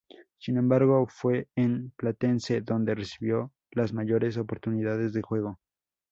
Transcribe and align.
Sin 0.39 0.57
embargo, 0.57 1.05
fue 1.07 1.47
en 1.55 1.91
Platense 1.91 2.61
donde 2.61 2.95
recibió 2.95 3.53
las 3.69 3.93
mayores 3.93 4.35
oportunidades 4.35 5.13
de 5.13 5.21
juego. 5.21 5.59